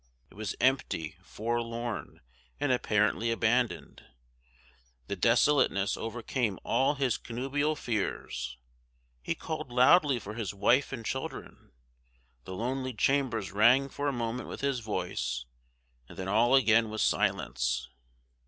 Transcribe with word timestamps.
It 0.31 0.33
was 0.33 0.55
empty, 0.59 1.15
forlorn, 1.21 2.21
and 2.59 2.71
apparently 2.71 3.29
abandoned. 3.29 4.03
This 5.07 5.19
desolateness 5.19 5.95
overcame 5.95 6.57
all 6.63 6.95
his 6.95 7.19
connubial 7.19 7.75
fears 7.75 8.57
he 9.21 9.35
called 9.35 9.69
loudly 9.69 10.17
for 10.17 10.33
his 10.33 10.55
wife 10.55 10.91
and 10.91 11.05
children 11.05 11.71
the 12.45 12.55
lonely 12.55 12.93
chambers 12.95 13.51
rang 13.51 13.89
for 13.89 14.07
a 14.07 14.11
moment 14.11 14.49
with 14.49 14.61
his 14.61 14.79
voice, 14.79 15.45
and 16.09 16.17
then 16.17 16.27
all 16.27 16.55
again 16.55 16.89
was 16.89 17.03
silence. 17.03 17.87